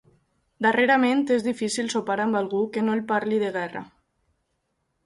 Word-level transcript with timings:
Darrerament 0.65 1.21
és 1.35 1.45
difícil 1.49 1.91
sopar 1.95 2.17
amb 2.25 2.41
algú 2.41 2.65
que 2.79 2.87
no 2.87 2.97
et 3.03 3.07
parli 3.13 3.43
de 3.47 3.53
guerra. 3.61 3.89